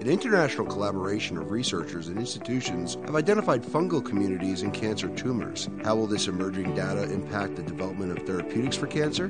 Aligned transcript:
An 0.00 0.06
international 0.06 0.64
collaboration 0.64 1.36
of 1.38 1.50
researchers 1.50 2.06
and 2.06 2.18
institutions 2.18 2.94
have 3.06 3.16
identified 3.16 3.64
fungal 3.64 4.02
communities 4.02 4.62
in 4.62 4.70
cancer 4.70 5.08
tumors. 5.08 5.68
How 5.82 5.96
will 5.96 6.06
this 6.06 6.28
emerging 6.28 6.76
data 6.76 7.02
impact 7.12 7.56
the 7.56 7.64
development 7.64 8.16
of 8.16 8.24
therapeutics 8.24 8.76
for 8.76 8.86
cancer? 8.86 9.28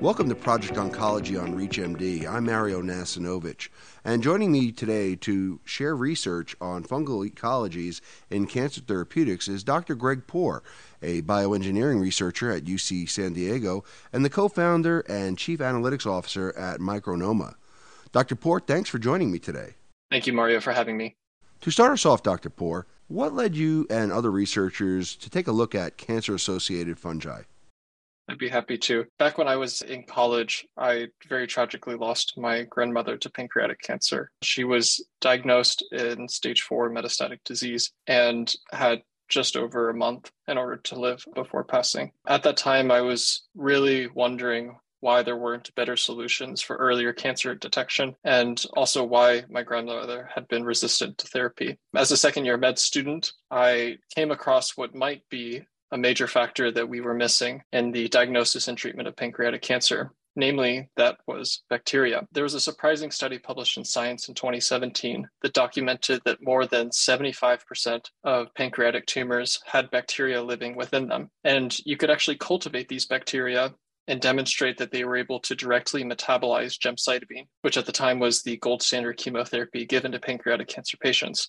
Welcome 0.00 0.28
to 0.28 0.34
Project 0.34 0.74
Oncology 0.74 1.40
on 1.40 1.54
ReachMD. 1.54 2.26
I'm 2.26 2.46
Mario 2.46 2.82
Nacinovich, 2.82 3.68
and 4.04 4.24
joining 4.24 4.50
me 4.50 4.72
today 4.72 5.14
to 5.14 5.60
share 5.64 5.94
research 5.94 6.56
on 6.60 6.82
fungal 6.82 7.24
ecologies 7.24 8.00
in 8.28 8.48
cancer 8.48 8.80
therapeutics 8.80 9.46
is 9.46 9.62
Dr. 9.62 9.94
Greg 9.94 10.26
Poore, 10.26 10.62
a 11.00 11.22
bioengineering 11.22 12.00
researcher 12.00 12.50
at 12.50 12.64
UC 12.64 13.08
San 13.08 13.34
Diego 13.34 13.84
and 14.12 14.24
the 14.24 14.30
co 14.30 14.48
founder 14.48 15.04
and 15.08 15.38
chief 15.38 15.60
analytics 15.60 16.06
officer 16.06 16.52
at 16.58 16.80
Micronoma. 16.80 17.54
Dr. 18.10 18.34
Poore, 18.34 18.58
thanks 18.58 18.90
for 18.90 18.98
joining 18.98 19.30
me 19.30 19.38
today. 19.38 19.76
Thank 20.12 20.26
you, 20.26 20.34
Mario, 20.34 20.60
for 20.60 20.72
having 20.72 20.98
me. 20.98 21.16
To 21.62 21.70
start 21.70 21.90
us 21.90 22.04
off, 22.04 22.22
Dr. 22.22 22.50
Poore, 22.50 22.86
what 23.08 23.32
led 23.32 23.56
you 23.56 23.86
and 23.88 24.12
other 24.12 24.30
researchers 24.30 25.16
to 25.16 25.30
take 25.30 25.46
a 25.46 25.52
look 25.52 25.74
at 25.74 25.96
cancer 25.96 26.34
associated 26.34 26.98
fungi? 26.98 27.44
I'd 28.28 28.36
be 28.36 28.50
happy 28.50 28.76
to. 28.76 29.06
Back 29.18 29.38
when 29.38 29.48
I 29.48 29.56
was 29.56 29.80
in 29.80 30.02
college, 30.02 30.66
I 30.76 31.06
very 31.30 31.46
tragically 31.46 31.94
lost 31.94 32.34
my 32.36 32.64
grandmother 32.64 33.16
to 33.16 33.30
pancreatic 33.30 33.80
cancer. 33.80 34.30
She 34.42 34.64
was 34.64 35.02
diagnosed 35.22 35.82
in 35.92 36.28
stage 36.28 36.60
four 36.60 36.90
metastatic 36.90 37.38
disease 37.46 37.90
and 38.06 38.54
had 38.70 39.00
just 39.30 39.56
over 39.56 39.88
a 39.88 39.94
month 39.94 40.30
in 40.46 40.58
order 40.58 40.76
to 40.76 41.00
live 41.00 41.24
before 41.34 41.64
passing. 41.64 42.12
At 42.28 42.42
that 42.42 42.58
time, 42.58 42.90
I 42.90 43.00
was 43.00 43.44
really 43.54 44.08
wondering 44.08 44.76
why 45.02 45.22
there 45.22 45.36
weren't 45.36 45.74
better 45.74 45.96
solutions 45.96 46.62
for 46.62 46.76
earlier 46.76 47.12
cancer 47.12 47.54
detection, 47.54 48.14
and 48.24 48.64
also 48.74 49.04
why 49.04 49.42
my 49.50 49.62
grandmother 49.62 50.30
had 50.34 50.48
been 50.48 50.64
resistant 50.64 51.18
to 51.18 51.26
therapy. 51.26 51.76
As 51.94 52.10
a 52.10 52.16
second 52.16 52.44
year 52.44 52.56
med 52.56 52.78
student, 52.78 53.32
I 53.50 53.98
came 54.14 54.30
across 54.30 54.76
what 54.76 54.94
might 54.94 55.28
be 55.28 55.66
a 55.90 55.98
major 55.98 56.26
factor 56.26 56.70
that 56.70 56.88
we 56.88 57.00
were 57.00 57.14
missing 57.14 57.62
in 57.72 57.92
the 57.92 58.08
diagnosis 58.08 58.68
and 58.68 58.78
treatment 58.78 59.08
of 59.08 59.16
pancreatic 59.16 59.60
cancer. 59.60 60.12
Namely, 60.34 60.88
that 60.96 61.18
was 61.26 61.62
bacteria. 61.68 62.26
There 62.32 62.44
was 62.44 62.54
a 62.54 62.60
surprising 62.60 63.10
study 63.10 63.38
published 63.38 63.76
in 63.76 63.84
Science 63.84 64.28
in 64.28 64.34
2017 64.34 65.28
that 65.42 65.52
documented 65.52 66.22
that 66.24 66.42
more 66.42 66.64
than 66.64 66.88
75% 66.88 68.06
of 68.24 68.54
pancreatic 68.54 69.04
tumors 69.04 69.60
had 69.66 69.90
bacteria 69.90 70.42
living 70.42 70.74
within 70.74 71.06
them. 71.08 71.30
And 71.44 71.78
you 71.84 71.98
could 71.98 72.10
actually 72.10 72.38
cultivate 72.38 72.88
these 72.88 73.04
bacteria 73.04 73.74
and 74.08 74.20
demonstrate 74.20 74.78
that 74.78 74.90
they 74.90 75.04
were 75.04 75.16
able 75.16 75.40
to 75.40 75.54
directly 75.54 76.04
metabolize 76.04 76.78
gemcitabine, 76.78 77.46
which 77.62 77.76
at 77.76 77.86
the 77.86 77.92
time 77.92 78.18
was 78.18 78.42
the 78.42 78.56
gold 78.58 78.82
standard 78.82 79.16
chemotherapy 79.16 79.86
given 79.86 80.12
to 80.12 80.18
pancreatic 80.18 80.68
cancer 80.68 80.96
patients 80.96 81.48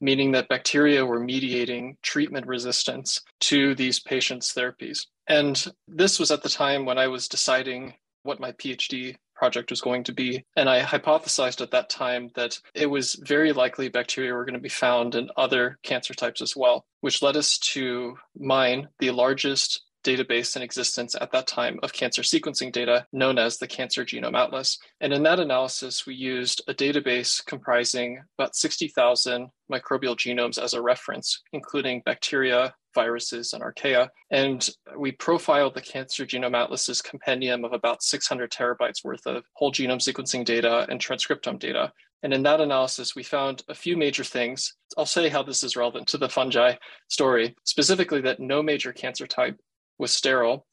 meaning 0.00 0.32
that 0.32 0.48
bacteria 0.48 1.04
were 1.04 1.20
mediating 1.20 1.96
treatment 2.02 2.46
resistance 2.46 3.20
to 3.40 3.74
these 3.74 4.00
patients' 4.00 4.52
therapies. 4.52 5.06
And 5.26 5.66
this 5.88 6.18
was 6.18 6.30
at 6.30 6.42
the 6.42 6.48
time 6.48 6.84
when 6.84 6.98
I 6.98 7.08
was 7.08 7.28
deciding 7.28 7.94
what 8.22 8.40
my 8.40 8.52
PhD 8.52 9.16
project 9.34 9.70
was 9.70 9.80
going 9.80 10.04
to 10.04 10.12
be. 10.12 10.44
And 10.56 10.68
I 10.68 10.82
hypothesized 10.82 11.60
at 11.60 11.70
that 11.72 11.90
time 11.90 12.30
that 12.34 12.58
it 12.74 12.86
was 12.86 13.14
very 13.14 13.52
likely 13.52 13.88
bacteria 13.88 14.32
were 14.32 14.44
going 14.44 14.54
to 14.54 14.60
be 14.60 14.68
found 14.68 15.14
in 15.14 15.28
other 15.36 15.78
cancer 15.82 16.14
types 16.14 16.40
as 16.40 16.56
well, 16.56 16.86
which 17.00 17.22
led 17.22 17.36
us 17.36 17.58
to 17.58 18.16
mine 18.38 18.88
the 18.98 19.10
largest 19.10 19.82
database 20.06 20.54
in 20.54 20.62
existence 20.62 21.16
at 21.20 21.32
that 21.32 21.48
time 21.48 21.80
of 21.82 21.92
cancer 21.92 22.22
sequencing 22.22 22.70
data 22.70 23.04
known 23.12 23.38
as 23.38 23.58
the 23.58 23.66
Cancer 23.66 24.04
Genome 24.04 24.38
Atlas. 24.38 24.78
And 25.00 25.12
in 25.12 25.24
that 25.24 25.40
analysis, 25.40 26.06
we 26.06 26.14
used 26.14 26.62
a 26.68 26.74
database 26.74 27.44
comprising 27.44 28.22
about 28.38 28.54
60,000 28.54 29.48
microbial 29.70 30.16
genomes 30.16 30.62
as 30.62 30.74
a 30.74 30.80
reference, 30.80 31.42
including 31.52 32.02
bacteria, 32.06 32.74
viruses, 32.94 33.52
and 33.52 33.62
archaea. 33.62 34.08
And 34.30 34.68
we 34.96 35.12
profiled 35.12 35.74
the 35.74 35.80
Cancer 35.80 36.24
Genome 36.24 36.56
Atlas's 36.56 37.02
compendium 37.02 37.64
of 37.64 37.72
about 37.72 38.02
600 38.02 38.50
terabytes 38.50 39.04
worth 39.04 39.26
of 39.26 39.44
whole 39.54 39.72
genome 39.72 40.00
sequencing 40.00 40.44
data 40.44 40.86
and 40.88 41.00
transcriptome 41.00 41.58
data. 41.58 41.92
And 42.22 42.32
in 42.32 42.42
that 42.44 42.60
analysis, 42.60 43.14
we 43.14 43.22
found 43.22 43.62
a 43.68 43.74
few 43.74 43.96
major 43.96 44.24
things. 44.24 44.74
I'll 44.96 45.06
say 45.06 45.28
how 45.28 45.42
this 45.42 45.62
is 45.62 45.76
relevant 45.76 46.08
to 46.08 46.18
the 46.18 46.28
fungi 46.28 46.74
story, 47.08 47.54
specifically 47.64 48.20
that 48.22 48.40
no 48.40 48.62
major 48.62 48.92
cancer 48.92 49.26
type 49.26 49.60
was 49.98 50.12
sterile. 50.12 50.66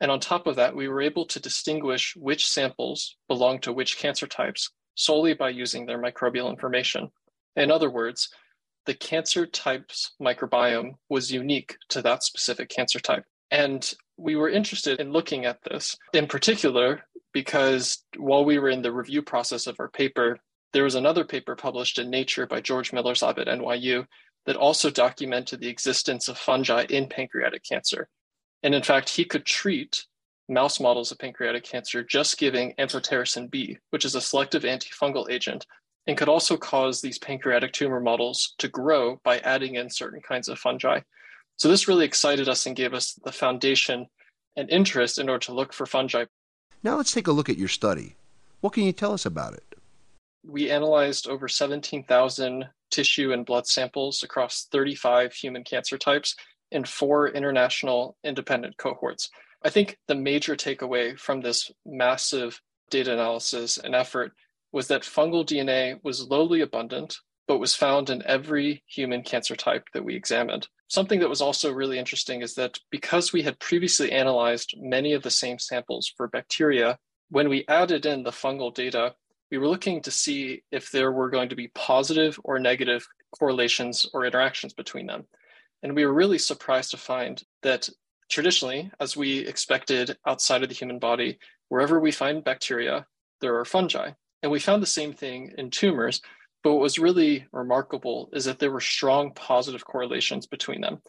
And 0.00 0.10
on 0.10 0.20
top 0.20 0.46
of 0.46 0.56
that, 0.56 0.74
we 0.74 0.88
were 0.88 1.02
able 1.02 1.26
to 1.26 1.40
distinguish 1.40 2.14
which 2.16 2.48
samples 2.48 3.16
belong 3.28 3.60
to 3.60 3.72
which 3.72 3.98
cancer 3.98 4.26
types 4.26 4.70
solely 4.94 5.34
by 5.34 5.50
using 5.50 5.86
their 5.86 6.00
microbial 6.00 6.50
information. 6.50 7.10
In 7.56 7.70
other 7.70 7.90
words, 7.90 8.28
the 8.86 8.94
cancer 8.94 9.46
type's 9.46 10.12
microbiome 10.20 10.94
was 11.08 11.30
unique 11.30 11.76
to 11.90 12.02
that 12.02 12.22
specific 12.22 12.68
cancer 12.68 12.98
type. 12.98 13.24
And 13.50 13.92
we 14.16 14.36
were 14.36 14.48
interested 14.48 15.00
in 15.00 15.12
looking 15.12 15.44
at 15.44 15.62
this 15.62 15.96
in 16.12 16.26
particular 16.26 17.02
because 17.32 18.04
while 18.16 18.44
we 18.44 18.58
were 18.58 18.68
in 18.68 18.82
the 18.82 18.92
review 18.92 19.22
process 19.22 19.66
of 19.66 19.76
our 19.78 19.88
paper, 19.88 20.38
there 20.72 20.84
was 20.84 20.94
another 20.94 21.24
paper 21.24 21.56
published 21.56 21.98
in 21.98 22.10
Nature 22.10 22.46
by 22.46 22.60
George 22.60 22.92
Miller's 22.92 23.22
lab 23.22 23.38
at 23.38 23.48
NYU 23.48 24.06
that 24.46 24.56
also 24.56 24.90
documented 24.90 25.60
the 25.60 25.68
existence 25.68 26.28
of 26.28 26.38
fungi 26.38 26.84
in 26.88 27.08
pancreatic 27.08 27.62
cancer. 27.64 28.08
And 28.62 28.74
in 28.74 28.82
fact, 28.82 29.08
he 29.08 29.24
could 29.24 29.44
treat 29.44 30.06
mouse 30.48 30.80
models 30.80 31.12
of 31.12 31.18
pancreatic 31.18 31.64
cancer 31.64 32.02
just 32.02 32.38
giving 32.38 32.74
amphotericin 32.78 33.50
B, 33.50 33.78
which 33.90 34.04
is 34.04 34.14
a 34.14 34.20
selective 34.20 34.64
antifungal 34.64 35.30
agent, 35.30 35.66
and 36.06 36.16
could 36.16 36.28
also 36.28 36.56
cause 36.56 37.00
these 37.00 37.18
pancreatic 37.18 37.72
tumor 37.72 38.00
models 38.00 38.54
to 38.58 38.68
grow 38.68 39.20
by 39.22 39.38
adding 39.38 39.76
in 39.76 39.88
certain 39.88 40.20
kinds 40.20 40.48
of 40.48 40.58
fungi. 40.58 41.00
So 41.56 41.68
this 41.68 41.88
really 41.88 42.04
excited 42.04 42.48
us 42.48 42.66
and 42.66 42.74
gave 42.74 42.94
us 42.94 43.14
the 43.24 43.32
foundation 43.32 44.06
and 44.56 44.68
interest 44.70 45.18
in 45.18 45.28
order 45.28 45.44
to 45.46 45.54
look 45.54 45.72
for 45.72 45.86
fungi. 45.86 46.24
Now 46.82 46.96
let's 46.96 47.12
take 47.12 47.26
a 47.26 47.32
look 47.32 47.48
at 47.48 47.58
your 47.58 47.68
study. 47.68 48.16
What 48.60 48.72
can 48.72 48.84
you 48.84 48.92
tell 48.92 49.12
us 49.12 49.26
about 49.26 49.54
it? 49.54 49.64
We 50.44 50.70
analyzed 50.70 51.28
over 51.28 51.48
17,000 51.48 52.66
tissue 52.90 53.32
and 53.32 53.46
blood 53.46 53.66
samples 53.66 54.22
across 54.22 54.66
35 54.72 55.32
human 55.32 55.64
cancer 55.64 55.98
types 55.98 56.34
in 56.70 56.84
four 56.84 57.28
international 57.28 58.16
independent 58.24 58.76
cohorts. 58.76 59.28
I 59.62 59.70
think 59.70 59.98
the 60.08 60.14
major 60.14 60.56
takeaway 60.56 61.18
from 61.18 61.40
this 61.40 61.70
massive 61.84 62.60
data 62.90 63.12
analysis 63.12 63.78
and 63.78 63.94
effort 63.94 64.32
was 64.72 64.88
that 64.88 65.02
fungal 65.02 65.44
DNA 65.44 65.98
was 66.02 66.28
lowly 66.28 66.60
abundant, 66.60 67.18
but 67.46 67.58
was 67.58 67.74
found 67.74 68.10
in 68.10 68.22
every 68.26 68.82
human 68.86 69.22
cancer 69.22 69.56
type 69.56 69.84
that 69.92 70.04
we 70.04 70.14
examined. 70.14 70.68
Something 70.88 71.20
that 71.20 71.28
was 71.28 71.40
also 71.40 71.72
really 71.72 71.98
interesting 71.98 72.42
is 72.42 72.54
that 72.54 72.78
because 72.90 73.32
we 73.32 73.42
had 73.42 73.58
previously 73.58 74.12
analyzed 74.12 74.74
many 74.78 75.12
of 75.12 75.22
the 75.22 75.30
same 75.30 75.58
samples 75.58 76.12
for 76.16 76.28
bacteria, 76.28 76.98
when 77.30 77.48
we 77.48 77.64
added 77.68 78.06
in 78.06 78.22
the 78.22 78.30
fungal 78.30 78.74
data, 78.74 79.14
we 79.50 79.58
were 79.58 79.68
looking 79.68 80.00
to 80.02 80.10
see 80.10 80.62
if 80.70 80.90
there 80.90 81.12
were 81.12 81.30
going 81.30 81.48
to 81.48 81.56
be 81.56 81.68
positive 81.74 82.38
or 82.44 82.58
negative 82.58 83.06
correlations 83.38 84.06
or 84.12 84.24
interactions 84.24 84.72
between 84.72 85.06
them. 85.06 85.26
And 85.82 85.94
we 85.94 86.04
were 86.04 86.12
really 86.12 86.38
surprised 86.38 86.90
to 86.90 86.96
find 86.96 87.42
that 87.62 87.88
traditionally, 88.30 88.90
as 89.00 89.16
we 89.16 89.38
expected 89.38 90.16
outside 90.26 90.62
of 90.62 90.68
the 90.68 90.74
human 90.74 90.98
body, 90.98 91.38
wherever 91.68 91.98
we 91.98 92.12
find 92.12 92.44
bacteria, 92.44 93.06
there 93.40 93.58
are 93.58 93.64
fungi. 93.64 94.10
And 94.42 94.52
we 94.52 94.60
found 94.60 94.82
the 94.82 94.86
same 94.86 95.12
thing 95.12 95.52
in 95.58 95.70
tumors. 95.70 96.20
But 96.62 96.72
what 96.72 96.82
was 96.82 96.98
really 96.98 97.46
remarkable 97.52 98.28
is 98.32 98.44
that 98.44 98.58
there 98.58 98.70
were 98.70 98.80
strong 98.80 99.32
positive 99.32 99.84
correlations 99.84 100.46
between 100.46 100.82
them, 100.82 101.00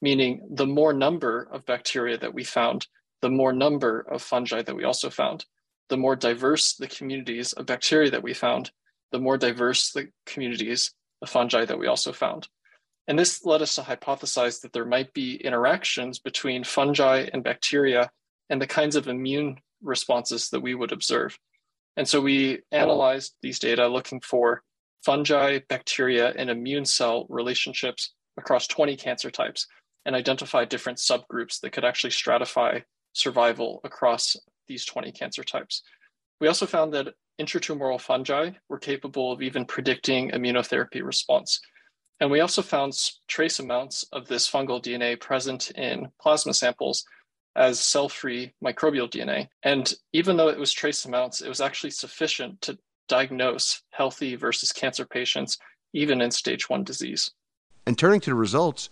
meaning 0.00 0.46
the 0.52 0.66
more 0.66 0.92
number 0.92 1.48
of 1.50 1.66
bacteria 1.66 2.16
that 2.18 2.32
we 2.32 2.44
found, 2.44 2.86
the 3.20 3.30
more 3.30 3.52
number 3.52 4.00
of 4.00 4.22
fungi 4.22 4.62
that 4.62 4.76
we 4.76 4.84
also 4.84 5.10
found. 5.10 5.44
The 5.88 5.96
more 5.96 6.14
diverse 6.14 6.74
the 6.74 6.86
communities 6.86 7.52
of 7.54 7.66
bacteria 7.66 8.10
that 8.12 8.22
we 8.22 8.32
found, 8.32 8.70
the 9.10 9.18
more 9.18 9.36
diverse 9.36 9.90
the 9.90 10.08
communities 10.24 10.94
of 11.20 11.28
fungi 11.28 11.64
that 11.64 11.78
we 11.78 11.88
also 11.88 12.12
found. 12.12 12.48
And 13.10 13.18
this 13.18 13.44
led 13.44 13.60
us 13.60 13.74
to 13.74 13.82
hypothesize 13.82 14.60
that 14.60 14.72
there 14.72 14.84
might 14.84 15.12
be 15.14 15.34
interactions 15.34 16.20
between 16.20 16.62
fungi 16.62 17.28
and 17.32 17.42
bacteria 17.42 18.08
and 18.50 18.62
the 18.62 18.68
kinds 18.68 18.94
of 18.94 19.08
immune 19.08 19.58
responses 19.82 20.48
that 20.50 20.60
we 20.60 20.76
would 20.76 20.92
observe. 20.92 21.36
And 21.96 22.06
so 22.06 22.20
we 22.20 22.60
analyzed 22.70 23.34
these 23.42 23.58
data 23.58 23.88
looking 23.88 24.20
for 24.20 24.62
fungi, 25.04 25.58
bacteria, 25.68 26.32
and 26.36 26.48
immune 26.48 26.84
cell 26.84 27.26
relationships 27.28 28.14
across 28.38 28.68
20 28.68 28.94
cancer 28.94 29.28
types 29.28 29.66
and 30.06 30.14
identified 30.14 30.68
different 30.68 30.98
subgroups 30.98 31.58
that 31.62 31.72
could 31.72 31.84
actually 31.84 32.10
stratify 32.10 32.80
survival 33.12 33.80
across 33.82 34.36
these 34.68 34.84
20 34.84 35.10
cancer 35.10 35.42
types. 35.42 35.82
We 36.40 36.46
also 36.46 36.64
found 36.64 36.94
that 36.94 37.08
intratumoral 37.40 38.00
fungi 38.00 38.50
were 38.68 38.78
capable 38.78 39.32
of 39.32 39.42
even 39.42 39.64
predicting 39.64 40.30
immunotherapy 40.30 41.02
response. 41.02 41.60
And 42.20 42.30
we 42.30 42.40
also 42.40 42.60
found 42.60 42.92
trace 43.28 43.58
amounts 43.60 44.04
of 44.12 44.28
this 44.28 44.50
fungal 44.50 44.82
DNA 44.82 45.18
present 45.18 45.70
in 45.70 46.08
plasma 46.20 46.52
samples 46.52 47.04
as 47.56 47.80
cell 47.80 48.08
free 48.08 48.52
microbial 48.62 49.10
DNA. 49.10 49.48
And 49.62 49.92
even 50.12 50.36
though 50.36 50.48
it 50.48 50.58
was 50.58 50.72
trace 50.72 51.04
amounts, 51.04 51.40
it 51.40 51.48
was 51.48 51.60
actually 51.60 51.90
sufficient 51.90 52.60
to 52.62 52.78
diagnose 53.08 53.82
healthy 53.90 54.36
versus 54.36 54.70
cancer 54.70 55.04
patients, 55.04 55.58
even 55.92 56.20
in 56.20 56.30
stage 56.30 56.68
one 56.68 56.84
disease. 56.84 57.30
And 57.86 57.98
turning 57.98 58.20
to 58.20 58.30
the 58.30 58.36
results, 58.36 58.90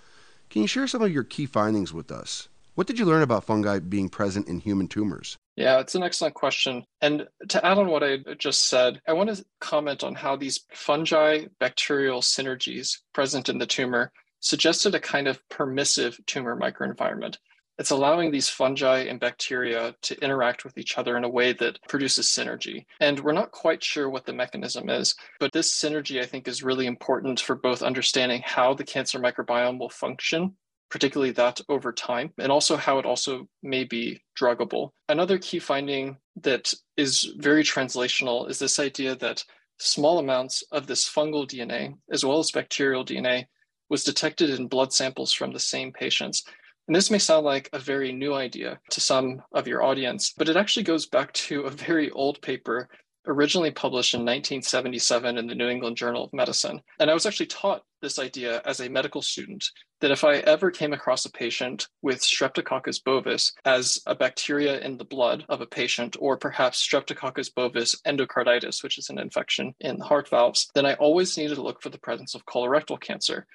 can 0.51 0.63
you 0.63 0.69
share 0.69 0.87
some 0.87 1.03
of 1.03 1.13
your 1.13 1.23
key 1.23 1.47
findings 1.47 1.93
with 1.93 2.11
us? 2.11 2.49
What 2.79 2.87
did 2.87 3.01
you 3.01 3.07
learn 3.07 3.25
about 3.25 3.43
fungi 3.43 3.81
being 3.81 4.09
present 4.09 4.47
in 4.47 4.61
human 4.61 4.87
tumors? 4.87 5.37
Yeah, 5.57 5.81
it's 5.81 5.97
an 5.97 6.05
excellent 6.05 6.37
question. 6.37 6.85
And 7.01 7.27
to 7.49 7.67
add 7.67 7.77
on 7.77 7.89
what 7.89 8.05
I 8.05 8.19
just 8.39 8.69
said, 8.69 9.03
I 9.09 9.15
want 9.15 9.35
to 9.35 9.45
comment 9.61 10.05
on 10.05 10.15
how 10.15 10.37
these 10.37 10.61
fungi 10.73 11.47
bacterial 11.59 12.21
synergies 12.21 12.99
present 13.13 13.49
in 13.49 13.59
the 13.59 13.67
tumor 13.67 14.13
suggested 14.39 14.95
a 14.95 15.01
kind 15.01 15.27
of 15.27 15.41
permissive 15.49 16.21
tumor 16.27 16.57
microenvironment. 16.57 17.39
It's 17.81 17.91
allowing 17.91 18.31
these 18.31 18.49
fungi 18.49 18.99
and 18.99 19.19
bacteria 19.19 19.97
to 20.03 20.23
interact 20.23 20.65
with 20.65 20.79
each 20.79 20.99
other 20.99 21.17
in 21.17 21.25
a 21.25 21.29
way 21.29 21.55
that 21.55 21.81
produces 21.89 22.29
synergy. 22.29 22.85
And 23.01 23.19
we're 23.19 23.33
not 23.33 23.51
quite 23.51 23.83
sure 23.83 24.09
what 24.09 24.25
the 24.25 24.33
mechanism 24.33 24.89
is, 24.89 25.17
but 25.41 25.53
this 25.53 25.77
synergy, 25.77 26.23
I 26.23 26.27
think, 26.27 26.47
is 26.47 26.63
really 26.63 26.87
important 26.87 27.41
for 27.41 27.57
both 27.57 27.83
understanding 27.83 28.41
how 28.47 28.73
the 28.73 28.85
cancer 28.85 29.19
microbiome 29.19 29.81
will 29.81 29.91
function 29.91 30.55
particularly 30.91 31.33
that 31.33 31.61
over 31.69 31.93
time, 31.93 32.33
and 32.39 32.51
also 32.51 32.77
how 32.77 32.99
it 32.99 33.07
also 33.07 33.49
may 33.63 33.85
be 33.85 34.21
druggable. 34.39 34.91
Another 35.09 35.39
key 35.39 35.59
finding 35.59 36.17
that 36.43 36.73
is 36.97 37.33
very 37.39 37.63
translational 37.63 38.49
is 38.49 38.59
this 38.59 38.79
idea 38.79 39.15
that 39.17 39.45
small 39.79 40.19
amounts 40.19 40.63
of 40.73 40.87
this 40.87 41.09
fungal 41.09 41.47
DNA, 41.47 41.95
as 42.11 42.25
well 42.25 42.39
as 42.39 42.51
bacterial 42.51 43.05
DNA, 43.05 43.47
was 43.89 44.05
detected 44.05 44.51
in 44.51 44.69
blood 44.69 44.93
samples 44.93 45.33
from 45.33 45.53
the 45.53 45.59
same 45.59 45.93
patients. 45.93 46.45
And 46.87 46.97
this 46.97 47.11
may 47.11 47.19
sound 47.19 47.45
like 47.45 47.69
a 47.73 47.79
very 47.79 48.13
new 48.13 48.35
idea 48.35 48.81
to 48.91 49.01
some 49.01 49.43
of 49.53 49.69
your 49.69 49.83
audience, 49.83 50.33
but 50.37 50.49
it 50.49 50.57
actually 50.57 50.85
goes 50.85 51.07
back 51.07 51.33
to 51.35 51.63
a 51.63 51.71
very 51.71 52.11
old 52.11 52.41
paper 52.43 52.89
originally 53.27 53.71
published 53.71 54.15
in 54.15 54.21
1977 54.21 55.37
in 55.37 55.47
the 55.47 55.55
New 55.55 55.69
England 55.69 55.97
Journal 55.97 56.25
of 56.25 56.33
Medicine. 56.33 56.81
And 56.99 57.11
I 57.11 57.15
was 57.15 57.27
actually 57.27 57.47
taught 57.47 57.83
this 58.01 58.19
idea 58.19 58.63
as 58.65 58.81
a 58.81 58.89
medical 58.89 59.23
student 59.23 59.65
that 60.01 60.11
if 60.11 60.25
I 60.25 60.37
ever 60.37 60.71
came 60.71 60.93
across 60.93 61.25
a 61.25 61.31
patient 61.31 61.89
with 62.03 62.21
Streptococcus 62.21 63.03
bovis 63.03 63.53
as 63.65 63.99
a 64.07 64.15
bacteria 64.15 64.81
in 64.81 64.97
the 64.97 65.05
blood 65.05 65.45
of 65.49 65.61
a 65.61 65.67
patient, 65.67 66.17
or 66.21 66.37
perhaps 66.37 66.87
Streptococcus 66.87 67.53
bovis 67.55 67.95
endocarditis, 68.07 68.83
which 68.83 68.99
is 68.99 69.11
an 69.11 69.19
infection 69.19 69.75
in 69.81 69.99
the 69.99 70.05
heart 70.05 70.29
valves, 70.29 70.71
then 70.75 70.87
I 70.87 70.95
always 70.95 71.37
needed 71.37 71.57
to 71.57 71.63
look 71.63 71.83
for 71.83 71.91
the 71.91 71.99
presence 71.99 72.35
of 72.35 72.47
colorectal 72.47 73.01
cancer. 73.01 73.47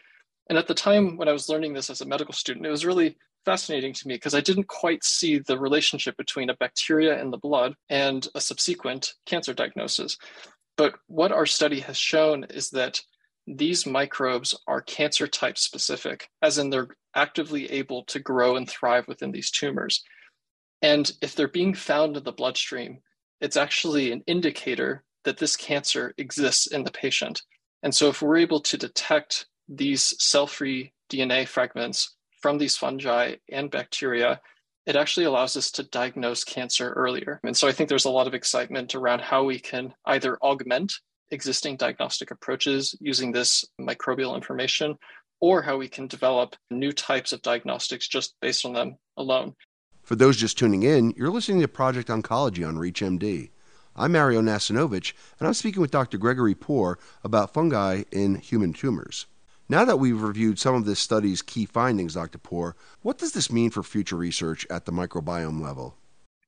And 0.49 0.57
at 0.57 0.67
the 0.67 0.73
time 0.73 1.17
when 1.17 1.29
I 1.29 1.33
was 1.33 1.49
learning 1.49 1.73
this 1.73 1.89
as 1.89 2.01
a 2.01 2.05
medical 2.05 2.33
student, 2.33 2.65
it 2.65 2.71
was 2.71 2.85
really 2.85 3.17
fascinating 3.45 3.93
to 3.93 4.07
me 4.07 4.15
because 4.15 4.35
I 4.35 4.41
didn't 4.41 4.67
quite 4.67 5.03
see 5.03 5.39
the 5.39 5.59
relationship 5.59 6.17
between 6.17 6.49
a 6.49 6.55
bacteria 6.55 7.21
in 7.21 7.31
the 7.31 7.37
blood 7.37 7.75
and 7.89 8.27
a 8.35 8.41
subsequent 8.41 9.13
cancer 9.25 9.53
diagnosis. 9.53 10.17
But 10.75 10.95
what 11.07 11.31
our 11.31 11.45
study 11.45 11.79
has 11.81 11.97
shown 11.97 12.45
is 12.45 12.69
that 12.71 13.01
these 13.47 13.85
microbes 13.85 14.55
are 14.67 14.81
cancer 14.81 15.27
type 15.27 15.57
specific, 15.57 16.29
as 16.41 16.57
in 16.57 16.69
they're 16.69 16.89
actively 17.15 17.69
able 17.71 18.03
to 18.05 18.19
grow 18.19 18.55
and 18.55 18.69
thrive 18.69 19.07
within 19.07 19.31
these 19.31 19.51
tumors. 19.51 20.03
And 20.81 21.11
if 21.21 21.35
they're 21.35 21.47
being 21.47 21.73
found 21.73 22.17
in 22.17 22.23
the 22.23 22.31
bloodstream, 22.31 22.99
it's 23.41 23.57
actually 23.57 24.11
an 24.11 24.23
indicator 24.27 25.03
that 25.23 25.37
this 25.37 25.55
cancer 25.55 26.13
exists 26.17 26.67
in 26.67 26.83
the 26.83 26.91
patient. 26.91 27.41
And 27.81 27.93
so, 27.93 28.09
if 28.09 28.21
we're 28.21 28.37
able 28.37 28.61
to 28.61 28.77
detect 28.77 29.47
these 29.67 30.13
cell 30.23 30.47
free 30.47 30.93
DNA 31.09 31.47
fragments 31.47 32.15
from 32.41 32.57
these 32.57 32.77
fungi 32.77 33.35
and 33.51 33.71
bacteria, 33.71 34.39
it 34.85 34.95
actually 34.95 35.25
allows 35.25 35.55
us 35.55 35.71
to 35.71 35.83
diagnose 35.83 36.43
cancer 36.43 36.91
earlier. 36.91 37.39
And 37.43 37.55
so, 37.55 37.67
I 37.67 37.71
think 37.71 37.89
there's 37.89 38.05
a 38.05 38.11
lot 38.11 38.27
of 38.27 38.33
excitement 38.33 38.95
around 38.95 39.21
how 39.21 39.43
we 39.43 39.59
can 39.59 39.93
either 40.05 40.37
augment 40.41 40.93
existing 41.33 41.75
diagnostic 41.75 42.31
approaches 42.31 42.95
using 43.01 43.31
this 43.31 43.65
microbial 43.81 44.35
information 44.35 44.97
or 45.41 45.61
how 45.61 45.75
we 45.75 45.89
can 45.89 46.07
develop 46.07 46.55
new 46.71 46.93
types 46.93 47.33
of 47.33 47.41
diagnostics 47.41 48.07
just 48.07 48.35
based 48.41 48.65
on 48.65 48.73
them 48.73 48.95
alone. 49.17 49.53
For 50.03 50.15
those 50.15 50.37
just 50.37 50.57
tuning 50.57 50.83
in, 50.83 51.11
you're 51.17 51.29
listening 51.29 51.61
to 51.61 51.67
Project 51.67 52.07
Oncology 52.07 52.65
on 52.67 52.75
ReachMD. 52.75 53.49
I'm 53.95 54.13
Mario 54.13 54.41
Nacinovich, 54.41 55.13
and 55.39 55.47
I'm 55.47 55.53
speaking 55.53 55.81
with 55.81 55.91
Dr. 55.91 56.17
Gregory 56.17 56.55
Poore 56.55 56.97
about 57.23 57.53
fungi 57.53 58.03
in 58.11 58.35
human 58.35 58.73
tumors. 58.73 59.27
Now 59.69 59.85
that 59.85 59.97
we've 59.97 60.21
reviewed 60.21 60.59
some 60.59 60.75
of 60.75 60.85
this 60.85 60.99
study's 60.99 61.41
key 61.41 61.65
findings, 61.65 62.15
Dr. 62.15 62.37
Poore, 62.37 62.75
what 63.01 63.17
does 63.17 63.31
this 63.31 63.51
mean 63.51 63.69
for 63.69 63.83
future 63.83 64.17
research 64.17 64.67
at 64.69 64.85
the 64.85 64.91
microbiome 64.91 65.61
level? 65.61 65.95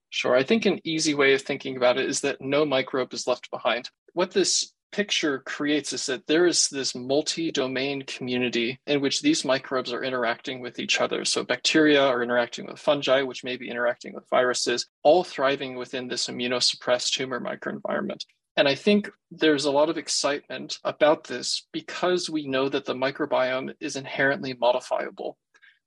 Sure. 0.09 0.35
I 0.35 0.43
think 0.43 0.65
an 0.65 0.79
easy 0.83 1.13
way 1.13 1.33
of 1.33 1.41
thinking 1.41 1.75
about 1.75 1.97
it 1.97 2.09
is 2.09 2.21
that 2.21 2.39
no 2.39 2.65
microbe 2.65 3.13
is 3.13 3.27
left 3.27 3.51
behind. 3.51 3.89
What 4.13 4.31
this 4.31 4.71
picture 4.95 5.39
creates 5.39 5.91
is 5.91 6.05
that 6.05 6.25
there 6.25 6.45
is 6.45 6.69
this 6.69 6.95
multi-domain 6.95 8.01
community 8.03 8.79
in 8.87 9.01
which 9.01 9.21
these 9.21 9.43
microbes 9.43 9.91
are 9.91 10.05
interacting 10.05 10.61
with 10.61 10.79
each 10.79 11.01
other. 11.01 11.25
So 11.25 11.43
bacteria 11.43 12.01
are 12.01 12.23
interacting 12.23 12.65
with 12.65 12.79
fungi, 12.79 13.21
which 13.21 13.43
may 13.43 13.57
be 13.57 13.69
interacting 13.69 14.13
with 14.13 14.29
viruses, 14.29 14.87
all 15.03 15.25
thriving 15.25 15.75
within 15.75 16.07
this 16.07 16.27
immunosuppressed 16.27 17.11
tumor 17.11 17.41
microenvironment. 17.41 18.23
And 18.55 18.69
I 18.69 18.75
think 18.75 19.09
there's 19.31 19.65
a 19.65 19.71
lot 19.71 19.89
of 19.89 19.97
excitement 19.97 20.79
about 20.85 21.25
this 21.25 21.67
because 21.73 22.29
we 22.29 22.47
know 22.47 22.69
that 22.69 22.85
the 22.85 22.95
microbiome 22.95 23.73
is 23.81 23.97
inherently 23.97 24.53
modifiable. 24.53 25.37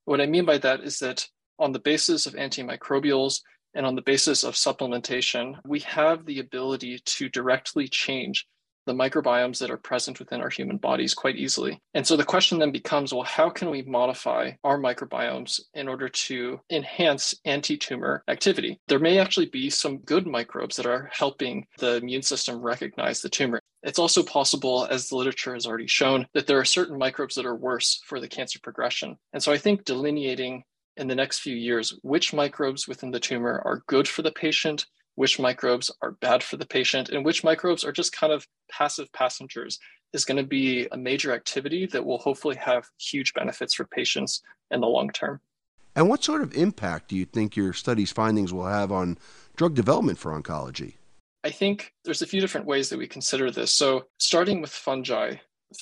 What 0.04 0.20
I 0.20 0.26
mean 0.26 0.44
by 0.44 0.58
that 0.58 0.80
is 0.80 0.98
that 0.98 1.26
on 1.58 1.72
the 1.72 1.78
basis 1.78 2.26
of 2.26 2.34
antimicrobials 2.34 3.40
and 3.72 3.86
on 3.86 3.94
the 3.94 4.02
basis 4.02 4.44
of 4.44 4.52
supplementation, 4.52 5.54
we 5.64 5.80
have 5.80 6.26
the 6.26 6.40
ability 6.40 7.00
to 7.06 7.30
directly 7.30 7.88
change 7.88 8.46
the 8.88 8.94
microbiomes 8.94 9.58
that 9.58 9.70
are 9.70 9.76
present 9.76 10.18
within 10.18 10.40
our 10.40 10.48
human 10.48 10.78
bodies 10.78 11.14
quite 11.14 11.36
easily. 11.36 11.80
And 11.94 12.06
so 12.06 12.16
the 12.16 12.24
question 12.24 12.58
then 12.58 12.72
becomes 12.72 13.12
well, 13.12 13.22
how 13.22 13.50
can 13.50 13.70
we 13.70 13.82
modify 13.82 14.52
our 14.64 14.78
microbiomes 14.78 15.60
in 15.74 15.88
order 15.88 16.08
to 16.08 16.58
enhance 16.70 17.34
anti 17.44 17.76
tumor 17.76 18.24
activity? 18.28 18.80
There 18.88 18.98
may 18.98 19.18
actually 19.18 19.46
be 19.46 19.70
some 19.70 19.98
good 19.98 20.26
microbes 20.26 20.76
that 20.76 20.86
are 20.86 21.10
helping 21.12 21.66
the 21.78 21.96
immune 21.96 22.22
system 22.22 22.60
recognize 22.60 23.20
the 23.20 23.28
tumor. 23.28 23.60
It's 23.82 23.98
also 23.98 24.22
possible, 24.22 24.88
as 24.90 25.08
the 25.08 25.16
literature 25.16 25.54
has 25.54 25.66
already 25.66 25.86
shown, 25.86 26.26
that 26.32 26.46
there 26.46 26.58
are 26.58 26.64
certain 26.64 26.98
microbes 26.98 27.34
that 27.36 27.46
are 27.46 27.54
worse 27.54 28.00
for 28.06 28.18
the 28.18 28.26
cancer 28.26 28.58
progression. 28.60 29.16
And 29.32 29.42
so 29.42 29.52
I 29.52 29.58
think 29.58 29.84
delineating 29.84 30.64
in 30.96 31.06
the 31.06 31.14
next 31.14 31.40
few 31.40 31.54
years 31.54 31.96
which 32.02 32.32
microbes 32.32 32.88
within 32.88 33.10
the 33.10 33.20
tumor 33.20 33.62
are 33.64 33.84
good 33.86 34.08
for 34.08 34.22
the 34.22 34.32
patient 34.32 34.86
which 35.18 35.40
microbes 35.40 35.90
are 36.00 36.12
bad 36.12 36.44
for 36.44 36.56
the 36.56 36.66
patient 36.66 37.08
and 37.08 37.24
which 37.24 37.42
microbes 37.42 37.84
are 37.84 37.90
just 37.90 38.12
kind 38.12 38.32
of 38.32 38.46
passive 38.70 39.12
passengers 39.12 39.80
is 40.12 40.24
going 40.24 40.36
to 40.36 40.46
be 40.46 40.86
a 40.92 40.96
major 40.96 41.32
activity 41.32 41.86
that 41.86 42.06
will 42.06 42.18
hopefully 42.18 42.54
have 42.54 42.86
huge 43.00 43.34
benefits 43.34 43.74
for 43.74 43.84
patients 43.84 44.42
in 44.70 44.80
the 44.80 44.86
long 44.86 45.10
term. 45.10 45.40
And 45.96 46.08
what 46.08 46.22
sort 46.22 46.42
of 46.42 46.54
impact 46.54 47.08
do 47.08 47.16
you 47.16 47.24
think 47.24 47.56
your 47.56 47.72
study's 47.72 48.12
findings 48.12 48.52
will 48.52 48.66
have 48.66 48.92
on 48.92 49.18
drug 49.56 49.74
development 49.74 50.18
for 50.18 50.40
oncology? 50.40 50.94
I 51.42 51.50
think 51.50 51.92
there's 52.04 52.22
a 52.22 52.26
few 52.26 52.40
different 52.40 52.68
ways 52.68 52.88
that 52.90 52.98
we 52.98 53.08
consider 53.08 53.50
this. 53.50 53.72
So, 53.72 54.04
starting 54.18 54.60
with 54.60 54.70
fungi, 54.70 55.34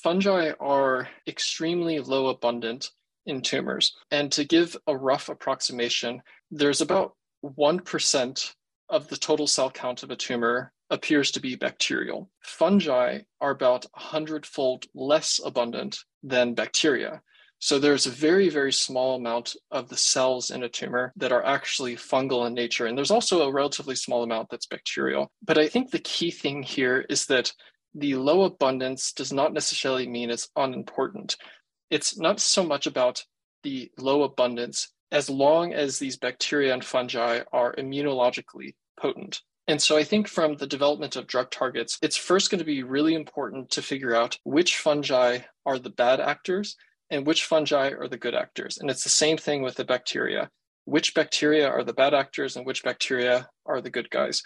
fungi 0.03 0.53
are 0.61 1.09
extremely 1.27 1.99
low 1.99 2.29
abundant 2.29 2.91
in 3.27 3.43
tumors. 3.43 3.95
And 4.11 4.33
to 4.33 4.45
give 4.45 4.79
a 4.87 4.97
rough 4.97 5.29
approximation, 5.29 6.23
there's 6.51 6.81
about 6.81 7.13
1% 7.45 8.55
of 8.89 9.09
the 9.09 9.17
total 9.17 9.47
cell 9.47 9.71
count 9.71 10.03
of 10.03 10.11
a 10.11 10.17
tumor 10.17 10.73
appears 10.91 11.31
to 11.33 11.41
be 11.41 11.57
bacterial. 11.57 12.31
Fungi 12.41 13.21
are 13.41 13.51
about 13.51 13.87
100 13.93 14.47
fold 14.47 14.87
less 14.95 15.41
abundant 15.45 15.99
than 16.23 16.55
bacteria. 16.55 17.23
So 17.59 17.79
there's 17.79 18.07
a 18.07 18.11
very, 18.11 18.49
very 18.49 18.73
small 18.73 19.17
amount 19.17 19.57
of 19.71 19.89
the 19.89 19.97
cells 19.97 20.51
in 20.51 20.63
a 20.63 20.69
tumor 20.69 21.13
that 21.17 21.33
are 21.33 21.45
actually 21.45 21.97
fungal 21.97 22.47
in 22.47 22.55
nature. 22.55 22.87
And 22.87 22.97
there's 22.97 23.11
also 23.11 23.43
a 23.43 23.53
relatively 23.53 23.97
small 23.97 24.23
amount 24.23 24.51
that's 24.51 24.67
bacterial. 24.67 25.31
But 25.43 25.57
I 25.59 25.67
think 25.67 25.91
the 25.91 25.99
key 25.99 26.31
thing 26.31 26.63
here 26.63 27.07
is 27.09 27.27
that 27.27 27.53
the 27.95 28.17
low 28.17 28.43
abundance 28.43 29.13
does 29.13 29.33
not 29.33 29.55
necessarily 29.55 30.07
mean 30.07 30.31
it's 30.31 30.51
unimportant. 30.55 31.37
It's 31.91 32.19
not 32.19 32.41
so 32.41 32.63
much 32.63 32.87
about 32.87 33.25
the 33.63 33.91
low 33.97 34.23
abundance 34.23 34.93
as 35.13 35.31
long 35.31 35.73
as 35.73 35.99
these 35.99 36.17
bacteria 36.17 36.73
and 36.73 36.85
fungi 36.85 37.41
are 37.53 37.75
immunologically 37.77 38.75
potent. 39.01 39.41
And 39.69 39.83
so 39.83 39.97
I 39.97 40.05
think 40.05 40.29
from 40.29 40.57
the 40.57 40.67
development 40.67 41.17
of 41.17 41.27
drug 41.27 41.51
targets, 41.51 41.99
it's 42.01 42.17
first 42.17 42.51
going 42.51 42.61
to 42.61 42.65
be 42.65 42.83
really 42.83 43.15
important 43.15 43.71
to 43.71 43.83
figure 43.83 44.15
out 44.15 44.39
which 44.45 44.79
fungi 44.79 45.41
are 45.65 45.79
the 45.79 45.91
bad 45.91 46.21
actors 46.21 46.77
and 47.11 47.27
which 47.27 47.45
fungi 47.45 47.91
are 47.91 48.09
the 48.09 48.17
good 48.17 48.35
actors. 48.35 48.79
And 48.79 48.91
it's 48.91 49.03
the 49.03 49.09
same 49.09 49.37
thing 49.37 49.63
with 49.63 49.75
the 49.75 49.85
bacteria. 49.85 50.51
Which 50.85 51.15
bacteria 51.15 51.69
are 51.69 51.83
the 51.83 51.93
bad 51.93 52.15
actors 52.15 52.57
and 52.57 52.65
which 52.65 52.85
bacteria 52.85 53.49
are 53.65 53.81
the 53.81 53.91
good 53.91 54.09
guys? 54.11 54.43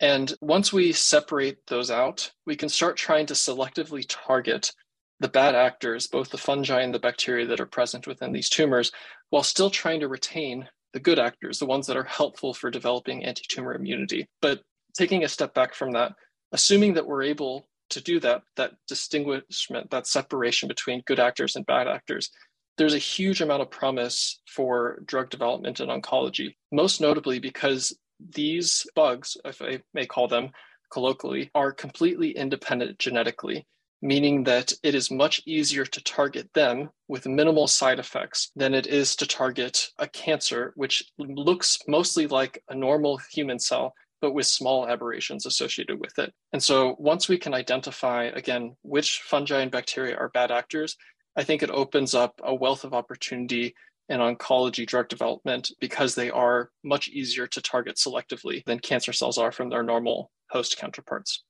And 0.00 0.32
once 0.40 0.72
we 0.72 0.92
separate 0.92 1.58
those 1.66 1.90
out, 1.90 2.32
we 2.46 2.56
can 2.56 2.68
start 2.68 2.96
trying 2.96 3.26
to 3.26 3.34
selectively 3.34 4.04
target 4.08 4.72
the 5.22 5.28
bad 5.28 5.54
actors, 5.54 6.06
both 6.06 6.30
the 6.30 6.38
fungi 6.38 6.82
and 6.82 6.92
the 6.92 6.98
bacteria 6.98 7.46
that 7.46 7.60
are 7.60 7.66
present 7.66 8.06
within 8.06 8.32
these 8.32 8.50
tumors, 8.50 8.92
while 9.30 9.42
still 9.42 9.70
trying 9.70 10.00
to 10.00 10.08
retain 10.08 10.68
the 10.92 11.00
good 11.00 11.18
actors, 11.18 11.58
the 11.58 11.66
ones 11.66 11.86
that 11.86 11.96
are 11.96 12.04
helpful 12.04 12.52
for 12.52 12.70
developing 12.70 13.24
anti 13.24 13.42
tumor 13.48 13.74
immunity. 13.74 14.28
But 14.42 14.60
taking 14.94 15.24
a 15.24 15.28
step 15.28 15.54
back 15.54 15.74
from 15.74 15.92
that, 15.92 16.12
assuming 16.50 16.94
that 16.94 17.06
we're 17.06 17.22
able 17.22 17.68
to 17.90 18.00
do 18.00 18.20
that, 18.20 18.42
that 18.56 18.72
distinguishment, 18.88 19.90
that 19.90 20.06
separation 20.06 20.68
between 20.68 21.02
good 21.06 21.20
actors 21.20 21.56
and 21.56 21.64
bad 21.64 21.88
actors, 21.88 22.30
there's 22.76 22.94
a 22.94 22.98
huge 22.98 23.40
amount 23.40 23.62
of 23.62 23.70
promise 23.70 24.40
for 24.46 25.02
drug 25.06 25.30
development 25.30 25.80
in 25.80 25.88
oncology, 25.88 26.56
most 26.72 27.00
notably 27.00 27.38
because 27.38 27.96
these 28.34 28.86
bugs, 28.94 29.36
if 29.44 29.62
I 29.62 29.82
may 29.94 30.06
call 30.06 30.28
them 30.28 30.50
colloquially, 30.90 31.50
are 31.54 31.72
completely 31.72 32.30
independent 32.30 32.98
genetically, 32.98 33.66
meaning 34.02 34.44
that 34.44 34.72
it 34.82 34.94
is 34.94 35.10
much 35.10 35.40
easier 35.46 35.86
to 35.86 36.02
target 36.02 36.50
them 36.52 36.90
with 37.08 37.26
minimal 37.26 37.68
side 37.68 37.98
effects 37.98 38.50
than 38.56 38.74
it 38.74 38.86
is 38.86 39.14
to 39.16 39.26
target 39.26 39.88
a 39.98 40.08
cancer, 40.08 40.72
which 40.74 41.04
looks 41.18 41.78
mostly 41.86 42.26
like 42.26 42.62
a 42.68 42.74
normal 42.74 43.18
human 43.32 43.58
cell 43.58 43.94
but 44.20 44.34
with 44.34 44.46
small 44.46 44.88
aberrations 44.88 45.46
associated 45.46 45.98
with 45.98 46.16
it. 46.16 46.32
And 46.52 46.62
so 46.62 46.94
once 47.00 47.28
we 47.28 47.36
can 47.36 47.54
identify, 47.54 48.26
again, 48.26 48.76
which 48.82 49.20
fungi 49.22 49.60
and 49.60 49.70
bacteria 49.70 50.16
are 50.16 50.28
bad 50.28 50.52
actors, 50.52 50.96
I 51.36 51.42
think 51.42 51.62
it 51.62 51.70
opens 51.70 52.14
up 52.14 52.40
a 52.42 52.54
wealth 52.54 52.84
of 52.84 52.94
opportunity 52.94 53.74
in 54.08 54.20
oncology 54.20 54.86
drug 54.86 55.08
development 55.08 55.72
because 55.80 56.14
they 56.14 56.30
are 56.30 56.70
much 56.84 57.08
easier 57.08 57.46
to 57.48 57.60
target 57.60 57.96
selectively 57.96 58.64
than 58.64 58.78
cancer 58.78 59.12
cells 59.12 59.38
are 59.38 59.50
from 59.50 59.70
their 59.70 59.82
normal 59.82 60.30
host 60.50 60.76
counterparts. 60.78 61.42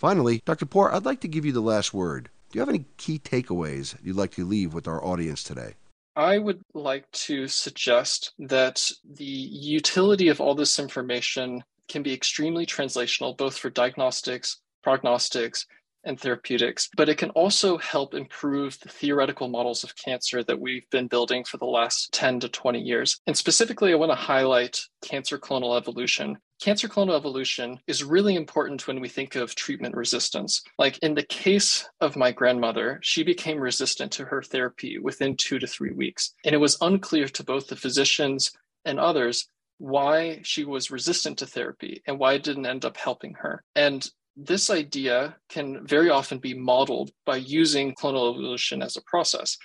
Finally, 0.00 0.40
Dr. 0.46 0.64
Poore, 0.64 0.94
I'd 0.94 1.04
like 1.04 1.20
to 1.20 1.28
give 1.28 1.44
you 1.44 1.52
the 1.52 1.60
last 1.60 1.92
word. 1.92 2.30
Do 2.50 2.58
you 2.58 2.60
have 2.60 2.70
any 2.70 2.86
key 2.96 3.18
takeaways 3.18 3.94
you'd 4.02 4.16
like 4.16 4.30
to 4.32 4.46
leave 4.46 4.72
with 4.72 4.88
our 4.88 5.04
audience 5.04 5.42
today? 5.42 5.74
I 6.16 6.38
would 6.38 6.62
like 6.72 7.10
to 7.28 7.46
suggest 7.46 8.32
that 8.38 8.90
the 9.04 9.24
utility 9.24 10.28
of 10.28 10.40
all 10.40 10.54
this 10.54 10.78
information 10.78 11.62
can 11.86 12.02
be 12.02 12.14
extremely 12.14 12.64
translational, 12.64 13.36
both 13.36 13.58
for 13.58 13.68
diagnostics, 13.68 14.56
prognostics, 14.82 15.66
and 16.04 16.18
therapeutics, 16.18 16.88
but 16.96 17.08
it 17.08 17.18
can 17.18 17.30
also 17.30 17.78
help 17.78 18.14
improve 18.14 18.78
the 18.80 18.88
theoretical 18.88 19.48
models 19.48 19.84
of 19.84 19.96
cancer 19.96 20.42
that 20.44 20.60
we've 20.60 20.88
been 20.90 21.06
building 21.06 21.44
for 21.44 21.56
the 21.58 21.66
last 21.66 22.12
10 22.12 22.40
to 22.40 22.48
20 22.48 22.80
years. 22.80 23.20
And 23.26 23.36
specifically, 23.36 23.92
I 23.92 23.96
want 23.96 24.10
to 24.12 24.16
highlight 24.16 24.80
cancer 25.02 25.38
clonal 25.38 25.76
evolution. 25.76 26.38
Cancer 26.60 26.88
clonal 26.88 27.16
evolution 27.16 27.80
is 27.86 28.04
really 28.04 28.34
important 28.34 28.86
when 28.86 29.00
we 29.00 29.08
think 29.08 29.34
of 29.34 29.54
treatment 29.54 29.96
resistance. 29.96 30.62
Like 30.78 30.98
in 30.98 31.14
the 31.14 31.22
case 31.22 31.88
of 32.00 32.16
my 32.16 32.32
grandmother, 32.32 33.00
she 33.02 33.22
became 33.22 33.58
resistant 33.58 34.12
to 34.12 34.26
her 34.26 34.42
therapy 34.42 34.98
within 34.98 35.36
two 35.36 35.58
to 35.58 35.66
three 35.66 35.92
weeks. 35.92 36.34
And 36.44 36.54
it 36.54 36.58
was 36.58 36.76
unclear 36.80 37.28
to 37.28 37.44
both 37.44 37.68
the 37.68 37.76
physicians 37.76 38.52
and 38.84 39.00
others 39.00 39.48
why 39.80 40.40
she 40.42 40.62
was 40.62 40.90
resistant 40.90 41.38
to 41.38 41.46
therapy 41.46 42.02
and 42.06 42.18
why 42.18 42.34
it 42.34 42.42
didn't 42.42 42.66
end 42.66 42.84
up 42.84 42.98
helping 42.98 43.32
her. 43.32 43.64
And 43.74 44.06
this 44.36 44.70
idea 44.70 45.36
can 45.48 45.86
very 45.86 46.10
often 46.10 46.38
be 46.38 46.54
modeled 46.54 47.10
by 47.26 47.36
using 47.36 47.94
clonal 47.94 48.32
evolution 48.32 48.82
as 48.82 48.96
a 48.96 49.02
process. 49.02 49.56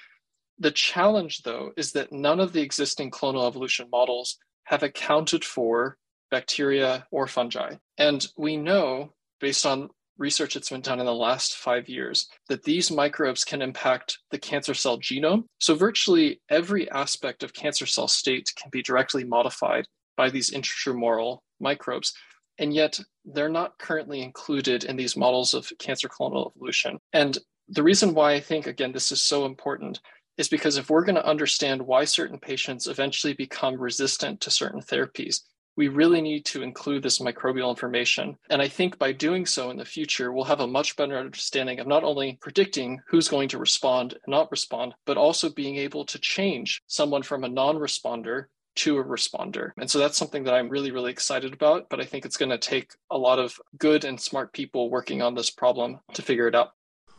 The 0.59 0.71
challenge, 0.71 1.43
though, 1.43 1.71
is 1.77 1.91
that 1.93 2.11
none 2.11 2.39
of 2.39 2.53
the 2.53 2.61
existing 2.61 3.11
clonal 3.11 3.47
evolution 3.47 3.87
models 3.91 4.37
have 4.65 4.83
accounted 4.83 5.43
for 5.43 5.97
bacteria 6.31 7.05
or 7.11 7.27
fungi. 7.27 7.75
And 7.97 8.25
we 8.37 8.57
know, 8.57 9.13
based 9.39 9.65
on 9.65 9.89
research 10.17 10.53
that's 10.53 10.69
been 10.69 10.81
done 10.81 10.99
in 10.99 11.05
the 11.05 11.13
last 11.13 11.55
five 11.55 11.89
years, 11.89 12.27
that 12.49 12.63
these 12.63 12.89
microbes 12.89 13.43
can 13.43 13.61
impact 13.61 14.19
the 14.31 14.39
cancer 14.39 14.73
cell 14.73 14.97
genome. 14.97 15.43
So, 15.59 15.75
virtually 15.75 16.41
every 16.49 16.89
aspect 16.89 17.43
of 17.43 17.53
cancer 17.53 17.85
cell 17.85 18.07
state 18.07 18.49
can 18.55 18.69
be 18.69 18.81
directly 18.81 19.23
modified 19.23 19.85
by 20.15 20.29
these 20.29 20.51
intratumoral 20.51 21.39
microbes. 21.59 22.13
And 22.57 22.73
yet 22.73 22.99
they're 23.25 23.49
not 23.49 23.77
currently 23.77 24.21
included 24.21 24.83
in 24.83 24.95
these 24.95 25.17
models 25.17 25.53
of 25.53 25.71
cancer 25.79 26.07
clonal 26.07 26.51
evolution. 26.51 26.99
And 27.13 27.37
the 27.67 27.83
reason 27.83 28.13
why 28.13 28.33
I 28.33 28.39
think, 28.39 28.67
again, 28.67 28.91
this 28.91 29.11
is 29.11 29.21
so 29.21 29.45
important 29.45 29.99
is 30.37 30.47
because 30.47 30.77
if 30.77 30.89
we're 30.89 31.05
going 31.05 31.15
to 31.15 31.25
understand 31.25 31.81
why 31.81 32.05
certain 32.05 32.39
patients 32.39 32.87
eventually 32.87 33.33
become 33.33 33.79
resistant 33.79 34.41
to 34.41 34.51
certain 34.51 34.81
therapies, 34.81 35.41
we 35.77 35.87
really 35.87 36.21
need 36.21 36.45
to 36.45 36.63
include 36.63 37.03
this 37.03 37.19
microbial 37.19 37.69
information. 37.69 38.37
And 38.49 38.61
I 38.61 38.67
think 38.67 38.97
by 38.97 39.11
doing 39.11 39.45
so 39.45 39.69
in 39.71 39.77
the 39.77 39.85
future, 39.85 40.31
we'll 40.31 40.45
have 40.45 40.61
a 40.61 40.67
much 40.67 40.95
better 40.95 41.17
understanding 41.17 41.79
of 41.79 41.87
not 41.87 42.03
only 42.03 42.37
predicting 42.41 43.01
who's 43.07 43.27
going 43.27 43.49
to 43.49 43.57
respond 43.57 44.13
and 44.13 44.21
not 44.27 44.51
respond, 44.51 44.93
but 45.05 45.17
also 45.17 45.49
being 45.49 45.75
able 45.75 46.05
to 46.05 46.19
change 46.19 46.81
someone 46.87 47.23
from 47.23 47.43
a 47.43 47.49
non 47.49 47.75
responder 47.75 48.45
to 48.75 48.97
a 48.97 49.03
responder. 49.03 49.71
And 49.77 49.89
so 49.89 49.99
that's 49.99 50.17
something 50.17 50.43
that 50.43 50.53
I'm 50.53 50.69
really, 50.69 50.91
really 50.91 51.11
excited 51.11 51.53
about. 51.53 51.89
But 51.89 51.99
I 51.99 52.05
think 52.05 52.25
it's 52.25 52.37
going 52.37 52.51
to 52.51 52.57
take 52.57 52.91
a 53.09 53.17
lot 53.17 53.39
of 53.39 53.59
good 53.77 54.03
and 54.05 54.19
smart 54.19 54.53
people 54.53 54.89
working 54.89 55.21
on 55.21 55.35
this 55.35 55.49
problem 55.49 55.99
to 56.13 56.21
figure 56.21 56.47
it 56.47 56.55
out. 56.55 56.73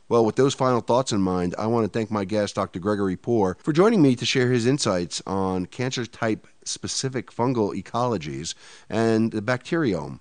Well, 0.09 0.25
with 0.25 0.37
those 0.37 0.55
final 0.55 0.81
thoughts 0.81 1.11
in 1.11 1.21
mind, 1.21 1.57
I 1.59 1.67
want 1.67 1.85
to 1.85 1.91
thank 1.91 2.13
my 2.13 2.25
guest, 2.25 2.55
Dr. 2.55 2.79
Gregory 2.79 3.17
Poore, 3.17 3.57
for 3.61 3.73
joining 3.73 4.03
me 4.03 4.15
to 4.15 4.25
share 4.25 4.53
his 4.53 4.65
insights 4.65 5.21
on 5.27 5.67
cancer 5.67 6.07
type 6.07 6.47
specific 6.65 7.33
fungal 7.33 7.75
ecologies 7.75 8.55
and 8.89 9.33
the 9.33 9.43
bacteriome. 9.43 10.21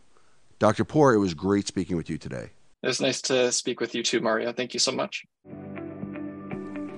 Dr. 0.57 0.85
Poore, 0.85 1.13
it 1.13 1.19
was 1.19 1.35
great 1.35 1.67
speaking 1.67 1.97
with 1.97 2.09
you 2.09 2.17
today. 2.17 2.49
It 2.81 2.87
was 2.87 2.99
nice 2.99 3.21
to 3.23 3.51
speak 3.51 3.79
with 3.79 3.93
you 3.93 4.01
too, 4.01 4.21
Mario. 4.21 4.51
Thank 4.51 4.73
you 4.73 4.79
so 4.79 4.91
much. 4.91 5.23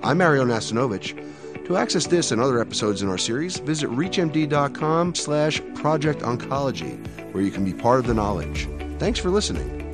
I'm 0.02 0.18
Mario 0.18 0.44
Nacinovich. 0.44 1.18
To 1.68 1.76
access 1.76 2.06
this 2.06 2.32
and 2.32 2.40
other 2.40 2.62
episodes 2.62 3.02
in 3.02 3.10
our 3.10 3.18
series, 3.18 3.58
visit 3.58 3.90
reachmd.com 3.90 5.14
slash 5.14 5.60
project 5.74 6.22
oncology, 6.22 6.96
where 7.34 7.42
you 7.42 7.50
can 7.50 7.62
be 7.62 7.74
part 7.74 8.00
of 8.00 8.06
the 8.06 8.14
knowledge. 8.14 8.66
Thanks 8.98 9.18
for 9.18 9.28
listening. 9.28 9.87